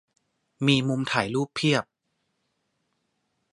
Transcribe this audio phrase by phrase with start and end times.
[0.65, 1.83] มีมุมถ่ายรูปเพียบ